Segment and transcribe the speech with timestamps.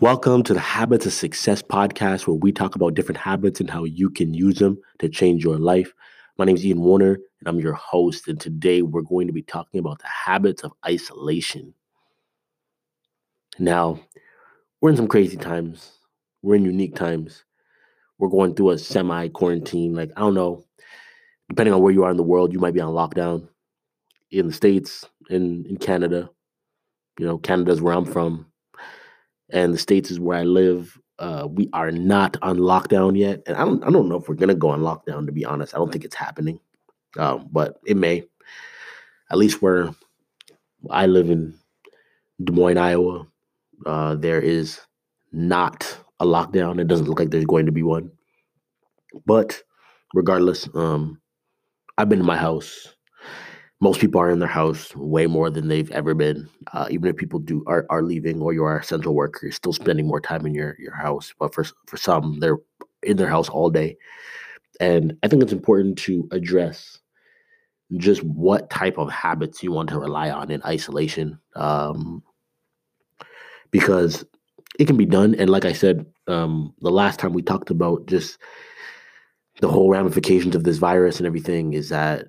[0.00, 3.84] Welcome to the Habits of Success podcast, where we talk about different habits and how
[3.84, 5.92] you can use them to change your life.
[6.38, 8.26] My name is Ian Warner, and I'm your host.
[8.26, 11.74] And today we're going to be talking about the habits of isolation.
[13.58, 14.00] Now,
[14.80, 15.92] we're in some crazy times,
[16.40, 17.44] we're in unique times.
[18.16, 19.94] We're going through a semi quarantine.
[19.94, 20.64] Like, I don't know,
[21.50, 23.48] depending on where you are in the world, you might be on lockdown
[24.30, 26.30] in the States, in, in Canada.
[27.18, 28.49] You know, Canada's where I'm from
[29.52, 30.98] and the states is where I live.
[31.18, 34.34] Uh, we are not on lockdown yet, and I don't I don't know if we're
[34.36, 35.26] gonna go on lockdown.
[35.26, 36.60] To be honest, I don't think it's happening,
[37.18, 38.24] um, but it may.
[39.30, 39.94] At least where
[40.90, 41.54] I live in
[42.42, 43.26] Des Moines, Iowa,
[43.86, 44.80] uh, there is
[45.32, 46.80] not a lockdown.
[46.80, 48.10] It doesn't look like there's going to be one.
[49.26, 49.62] But
[50.14, 51.20] regardless, um,
[51.98, 52.88] I've been in my house
[53.80, 56.48] most people are in their house way more than they've ever been.
[56.72, 59.72] Uh, even if people do are, are leaving or you are essential worker, you're still
[59.72, 61.32] spending more time in your your house.
[61.38, 62.58] But for for some, they're
[63.02, 63.96] in their house all day,
[64.80, 66.98] and I think it's important to address
[67.96, 72.22] just what type of habits you want to rely on in isolation, um,
[73.70, 74.24] because
[74.78, 75.34] it can be done.
[75.34, 78.38] And like I said, um, the last time we talked about just
[79.60, 82.28] the whole ramifications of this virus and everything is that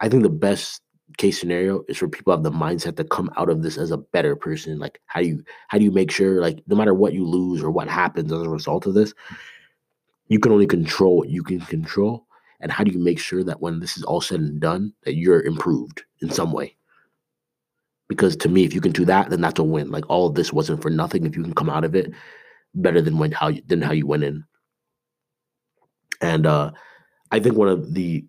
[0.00, 0.80] I think the best
[1.16, 3.96] case scenario is for people have the mindset to come out of this as a
[3.98, 4.78] better person.
[4.78, 7.62] Like how do you how do you make sure like no matter what you lose
[7.62, 9.14] or what happens as a result of this,
[10.28, 12.26] you can only control what you can control.
[12.60, 15.16] And how do you make sure that when this is all said and done, that
[15.16, 16.76] you're improved in some way?
[18.08, 19.90] Because to me, if you can do that, then that's a win.
[19.90, 21.26] Like all of this wasn't for nothing.
[21.26, 22.12] If you can come out of it
[22.74, 24.44] better than when how you than how you went in.
[26.20, 26.72] And uh
[27.30, 28.24] I think one of the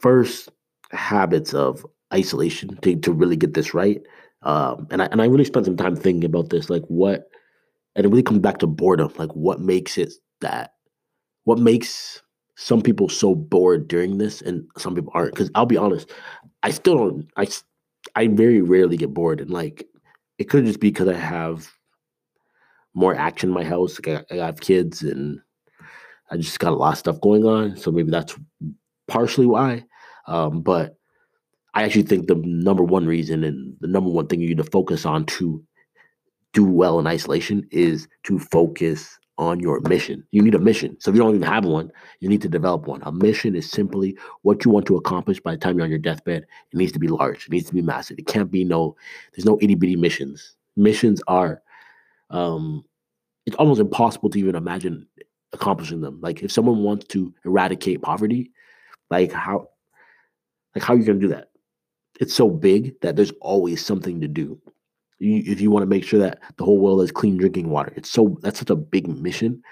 [0.00, 0.50] first
[0.92, 4.02] habits of isolation to, to really get this right.
[4.42, 7.28] Um, and I and I really spent some time thinking about this, like what,
[7.94, 9.12] and it really comes back to boredom.
[9.16, 10.74] Like what makes it that,
[11.44, 12.22] what makes
[12.56, 15.32] some people so bored during this, and some people aren't.
[15.32, 16.10] Because I'll be honest,
[16.62, 17.28] I still don't.
[17.36, 17.46] I
[18.16, 19.86] I very rarely get bored, and like
[20.38, 21.70] it could just be because I have
[22.94, 23.98] more action in my house.
[23.98, 25.40] Like I, I have kids, and
[26.30, 27.76] I just got a lot of stuff going on.
[27.76, 28.36] So maybe that's
[29.06, 29.84] partially why.
[30.26, 30.96] Um, but
[31.74, 34.64] I actually think the number one reason and the number one thing you need to
[34.64, 35.62] focus on to
[36.52, 40.24] do well in isolation is to focus on your mission.
[40.30, 40.96] You need a mission.
[41.00, 41.90] So if you don't even have one,
[42.20, 43.02] you need to develop one.
[43.04, 45.98] A mission is simply what you want to accomplish by the time you're on your
[45.98, 46.42] deathbed.
[46.72, 47.46] It needs to be large.
[47.46, 48.18] It needs to be massive.
[48.18, 48.94] It can't be no,
[49.34, 50.56] there's no itty bitty missions.
[50.76, 51.62] Missions are
[52.30, 52.84] um
[53.44, 55.06] it's almost impossible to even imagine
[55.52, 56.20] accomplishing them.
[56.20, 58.52] Like if someone wants to eradicate poverty,
[59.10, 59.68] like how
[60.74, 61.50] like, how are you going to do that?
[62.20, 64.60] It's so big that there's always something to do.
[65.18, 67.92] You, if you want to make sure that the whole world has clean drinking water,
[67.96, 69.62] it's so that's such a big mission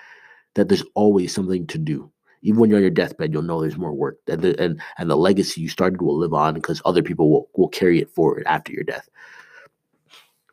[0.55, 2.11] that there's always something to do.
[2.43, 5.11] Even when you're on your deathbed, you'll know there's more work, and the, and, and
[5.11, 8.45] the legacy you started will live on because other people will, will carry it forward
[8.47, 9.09] after your death.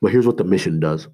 [0.01, 1.07] But here's what the mission does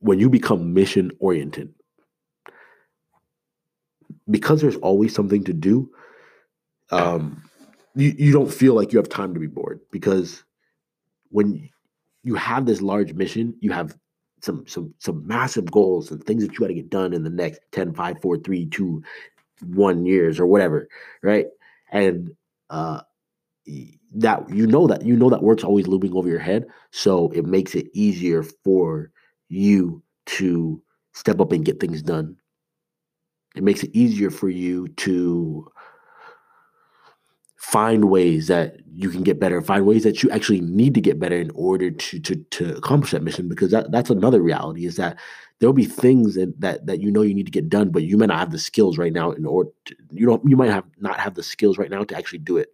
[0.00, 1.74] when you become mission oriented,
[4.30, 5.90] because there's always something to do,
[6.90, 7.42] um,
[7.94, 10.44] you, you don't feel like you have time to be bored because
[11.30, 11.68] when
[12.22, 13.96] you have this large mission, you have
[14.40, 17.30] some some some massive goals and things that you got to get done in the
[17.30, 19.02] next 10, 5, 4, 3, 2,
[19.66, 20.88] 1 years or whatever,
[21.22, 21.46] right?
[21.90, 22.30] And
[22.70, 23.00] uh
[24.14, 26.66] that you know that you know that work's always looming over your head.
[26.92, 29.10] So it makes it easier for
[29.48, 30.82] you to
[31.12, 32.36] step up and get things done.
[33.56, 35.70] It makes it easier for you to
[37.68, 41.20] find ways that you can get better find ways that you actually need to get
[41.20, 44.96] better in order to to to accomplish that mission because that, that's another reality is
[44.96, 45.18] that
[45.58, 48.16] there'll be things that, that that you know you need to get done but you
[48.16, 50.84] may not have the skills right now in order to, you don't you might have
[50.98, 52.72] not have the skills right now to actually do it.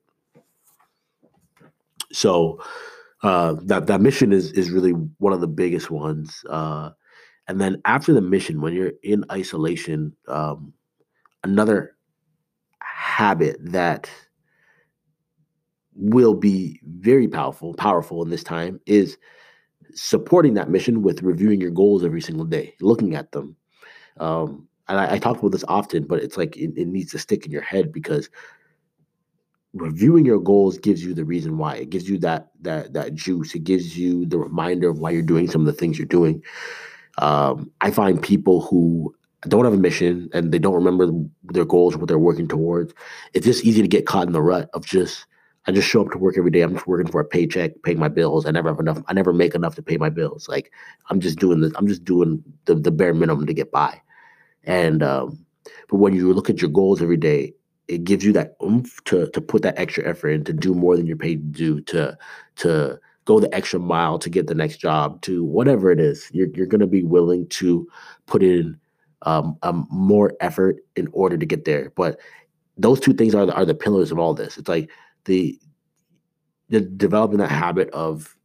[2.12, 2.62] So
[3.24, 6.90] uh, that that mission is is really one of the biggest ones uh,
[7.48, 10.72] and then after the mission when you're in isolation um,
[11.42, 11.96] another
[12.78, 14.08] habit that
[15.94, 19.16] will be very powerful, powerful in this time is
[19.94, 23.56] supporting that mission with reviewing your goals every single day, looking at them.
[24.18, 27.18] Um, and I, I, talk about this often, but it's like it, it needs to
[27.18, 28.28] stick in your head because
[29.72, 31.76] reviewing your goals gives you the reason why.
[31.76, 33.54] It gives you that that that juice.
[33.54, 36.42] It gives you the reminder of why you're doing some of the things you're doing.
[37.18, 39.14] Um, I find people who
[39.48, 41.10] don't have a mission and they don't remember
[41.44, 42.94] their goals, what they're working towards.
[43.34, 45.26] It's just easy to get caught in the rut of just
[45.66, 46.60] I just show up to work every day.
[46.60, 48.46] I'm just working for a paycheck, paying my bills.
[48.46, 49.02] I never have enough.
[49.06, 50.48] I never make enough to pay my bills.
[50.48, 50.70] Like
[51.08, 51.72] I'm just doing this.
[51.76, 54.00] I'm just doing the, the bare minimum to get by.
[54.64, 55.44] And um,
[55.88, 57.54] but when you look at your goals every day,
[57.88, 60.96] it gives you that oomph to to put that extra effort in to do more
[60.96, 62.18] than you're paid to do to
[62.56, 66.30] to go the extra mile to get the next job to whatever it is.
[66.32, 67.88] You're you're going to be willing to
[68.26, 68.78] put in
[69.22, 71.90] um, um, more effort in order to get there.
[71.96, 72.18] But
[72.76, 74.58] those two things are the, are the pillars of all this.
[74.58, 74.90] It's like
[75.24, 75.58] the
[76.70, 78.36] the developing that habit of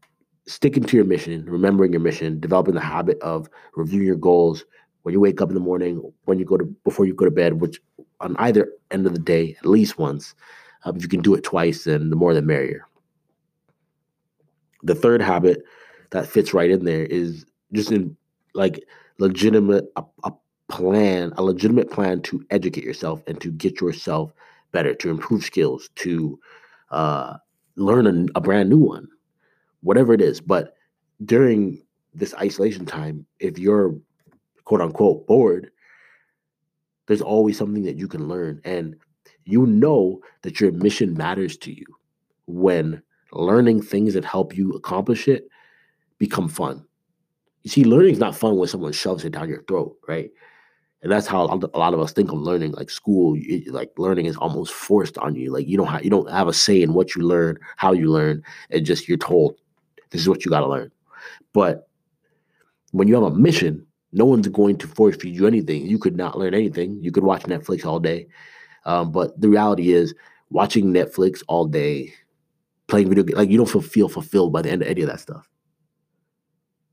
[0.46, 4.66] sticking to your mission, remembering your mission, developing the habit of reviewing your goals
[5.04, 7.32] when you wake up in the morning, when you go to before you go to
[7.32, 7.80] bed, which
[8.20, 10.36] on either end of the day, at least once.
[10.84, 12.88] Um, if you can do it twice, then the more the merrier.
[14.84, 15.64] The third habit
[16.12, 18.16] that fits right in there is just in
[18.54, 18.84] like
[19.20, 20.32] legitimate a, a
[20.70, 24.32] plan, a legitimate plan to educate yourself and to get yourself
[24.72, 26.40] better, to improve skills, to
[26.92, 27.38] uh,
[27.76, 29.08] learn a, a brand new one,
[29.82, 30.42] whatever it is.
[30.42, 30.76] But
[31.26, 31.82] during
[32.14, 33.96] this isolation time, if you're
[34.66, 35.72] quote unquote bored,
[37.08, 38.62] there's always something that you can learn.
[38.64, 38.96] And
[39.46, 41.86] you know that your mission matters to you
[42.46, 43.02] when
[43.32, 45.48] learning things that help you accomplish it
[46.18, 46.86] become fun.
[47.64, 50.30] You see, learning is not fun when someone shoves it down your throat, right?
[51.02, 54.26] And that's how a lot of us think of learning like school it, like learning
[54.26, 55.52] is almost forced on you.
[55.52, 58.12] Like you don't have you don't have a say in what you learn how you
[58.12, 58.44] learn.
[58.70, 59.56] And just you're told
[60.10, 60.92] this is what you got to learn.
[61.54, 61.88] But
[62.92, 65.86] when you have a mission no one's going to force feed you anything.
[65.86, 66.98] You could not learn anything.
[67.02, 68.28] You could watch netflix all day.
[68.86, 70.16] Um, but the reality is
[70.50, 72.14] watching netflix all day
[72.88, 75.08] playing video games like you don't feel, feel fulfilled by the end of any of
[75.08, 75.48] that stuff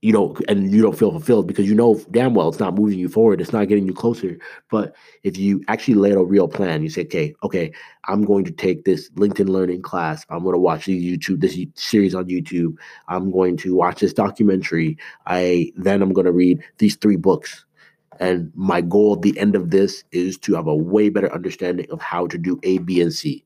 [0.02, 2.98] you don't and you don't feel fulfilled because you know damn well it's not moving
[2.98, 4.38] you forward it's not getting you closer.
[4.70, 7.72] But if you actually lay out a real plan you say okay okay
[8.04, 11.58] i'm going to take this linkedin learning class i'm going to watch the youtube this
[11.74, 12.76] series on youtube
[13.08, 14.96] i'm going to watch this documentary
[15.26, 17.64] i then i'm going to read these three books.
[18.18, 21.86] And my goal at the end of this is to have a way better understanding
[21.90, 23.44] of how to do a b and c.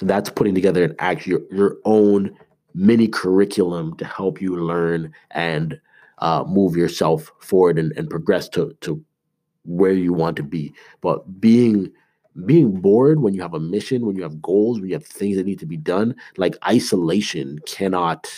[0.00, 2.34] That's putting together an actually your, your own
[2.74, 5.80] mini curriculum to help you learn and
[6.18, 9.02] uh, move yourself forward and, and progress to, to
[9.64, 10.72] where you want to be.
[11.00, 11.92] But being
[12.46, 15.36] being bored when you have a mission, when you have goals, when you have things
[15.36, 18.28] that need to be done, like isolation cannot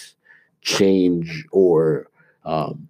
[0.62, 2.08] change or
[2.44, 2.88] um,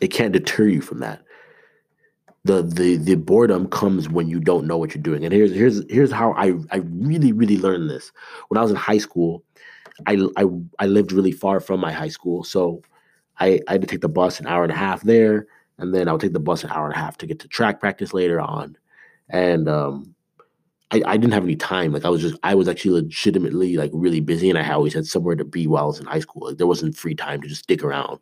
[0.00, 1.25] it can't deter you from that
[2.46, 5.24] the the the boredom comes when you don't know what you're doing.
[5.24, 8.12] And here's here's here's how I I really really learned this.
[8.48, 9.44] When I was in high school,
[10.06, 10.44] I I
[10.78, 12.82] I lived really far from my high school, so
[13.38, 15.46] I I had to take the bus an hour and a half there,
[15.78, 17.48] and then I would take the bus an hour and a half to get to
[17.48, 18.76] track practice later on,
[19.28, 20.12] and um.
[20.92, 21.92] I, I didn't have any time.
[21.92, 25.04] Like I was just, I was actually legitimately like really busy, and I always had
[25.04, 26.46] somewhere to be while I was in high school.
[26.46, 28.20] Like there wasn't free time to just stick around.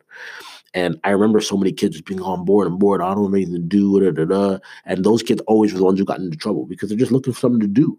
[0.75, 3.01] And I remember so many kids just being on board and bored.
[3.01, 3.99] I don't have anything to do.
[4.01, 4.59] Da, da, da.
[4.85, 7.31] And those kids always were the ones who got into trouble because they're just looking
[7.33, 7.97] for something to do.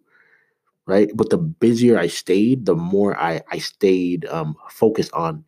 [0.84, 1.10] Right.
[1.14, 5.42] But the busier I stayed, the more I, I stayed um, focused on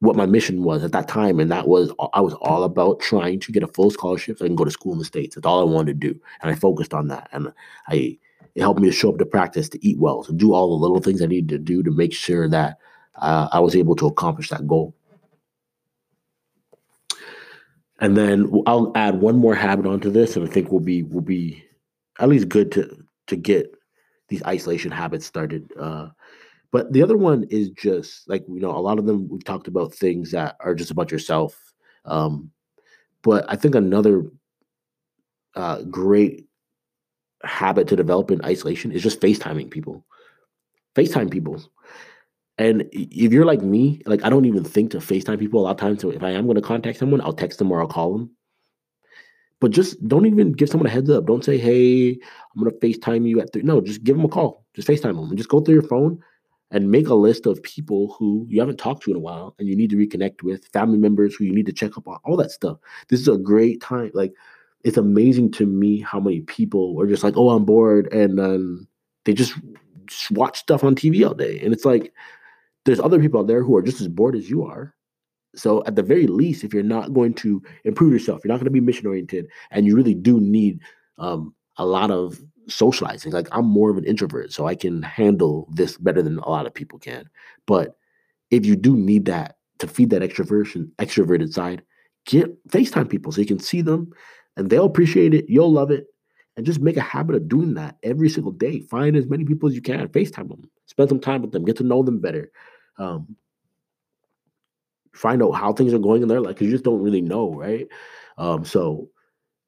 [0.00, 1.38] what my mission was at that time.
[1.38, 4.48] And that was, I was all about trying to get a full scholarship so I
[4.48, 5.36] can go to school in the States.
[5.36, 6.20] That's all I wanted to do.
[6.42, 7.30] And I focused on that.
[7.32, 7.52] And
[7.88, 8.18] I,
[8.54, 10.82] it helped me to show up to practice, to eat well, to do all the
[10.82, 12.78] little things I needed to do to make sure that
[13.22, 14.94] uh, I was able to accomplish that goal.
[18.04, 21.22] And then I'll add one more habit onto this, and I think we'll be will
[21.22, 21.64] be
[22.20, 23.74] at least good to to get
[24.28, 25.72] these isolation habits started.
[25.80, 26.08] Uh,
[26.70, 29.68] but the other one is just like you know a lot of them we've talked
[29.68, 31.58] about things that are just about yourself.
[32.04, 32.50] Um,
[33.22, 34.26] but I think another
[35.54, 36.46] uh, great
[37.42, 40.04] habit to develop in isolation is just FaceTiming people.
[40.94, 41.62] FaceTime people.
[42.56, 45.72] And if you're like me, like I don't even think to FaceTime people a lot
[45.72, 46.00] of times.
[46.00, 48.30] So if I am going to contact someone, I'll text them or I'll call them.
[49.60, 51.26] But just don't even give someone a heads up.
[51.26, 53.62] Don't say, "Hey, I'm going to FaceTime you at three.
[53.62, 54.64] No, just give them a call.
[54.74, 56.22] Just FaceTime them and just go through your phone
[56.70, 59.68] and make a list of people who you haven't talked to in a while and
[59.68, 62.36] you need to reconnect with, family members who you need to check up on, all
[62.36, 62.78] that stuff.
[63.08, 64.10] This is a great time.
[64.14, 64.32] Like
[64.82, 68.86] it's amazing to me how many people are just like, "Oh, I'm bored," and
[69.24, 69.54] they just,
[70.06, 72.12] just watch stuff on TV all day, and it's like
[72.84, 74.94] there's other people out there who are just as bored as you are.
[75.56, 78.64] So at the very least, if you're not going to improve yourself, you're not going
[78.66, 80.80] to be mission oriented, and you really do need
[81.18, 83.32] um, a lot of socializing.
[83.32, 86.66] Like I'm more of an introvert, so I can handle this better than a lot
[86.66, 87.28] of people can.
[87.66, 87.96] But
[88.50, 91.82] if you do need that to feed that extroversion, extroverted side,
[92.26, 94.12] get FaceTime people so you can see them,
[94.56, 95.48] and they'll appreciate it.
[95.48, 96.06] You'll love it,
[96.56, 98.80] and just make a habit of doing that every single day.
[98.80, 101.76] Find as many people as you can, FaceTime them, spend some time with them, get
[101.76, 102.50] to know them better.
[102.98, 103.36] Um,
[105.14, 107.52] find out how things are going in their life because you just don't really know,
[107.54, 107.86] right?
[108.36, 109.10] Um, so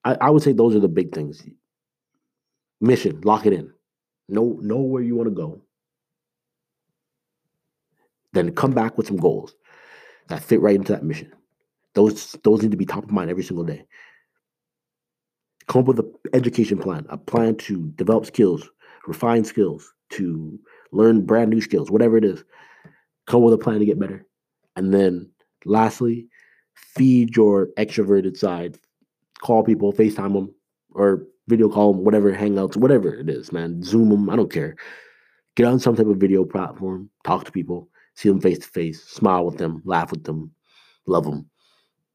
[0.04, 1.42] I, I would say those are the big things.
[2.80, 3.72] Mission, lock it in.
[4.28, 5.62] Know know where you want to go.
[8.32, 9.54] Then come back with some goals
[10.28, 11.32] that fit right into that mission.
[11.94, 13.86] Those those need to be top of mind every single day.
[15.68, 18.68] Come up with an education plan, a plan to develop skills,
[19.06, 20.58] refine skills, to
[20.92, 22.44] learn brand new skills, whatever it is.
[23.26, 24.26] Come with a plan to get better.
[24.76, 25.30] And then
[25.64, 26.28] lastly,
[26.74, 28.78] feed your extroverted side.
[29.40, 30.54] Call people, FaceTime them,
[30.92, 33.82] or video call them, whatever, hangouts, whatever it is, man.
[33.82, 34.76] Zoom them, I don't care.
[35.56, 39.02] Get on some type of video platform, talk to people, see them face to face,
[39.04, 40.52] smile with them, laugh with them,
[41.06, 41.48] love them.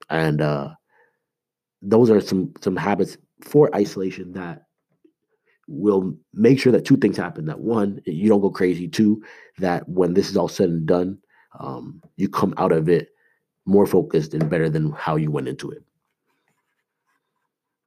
[0.10, 0.72] And uh,
[1.82, 4.64] those are some some habits for isolation that
[5.68, 7.46] will make sure that two things happen.
[7.46, 8.88] That one, you don't go crazy.
[8.88, 9.24] Two,
[9.60, 11.18] that when this is all said and done,
[11.60, 13.10] um, you come out of it
[13.66, 15.84] more focused and better than how you went into it.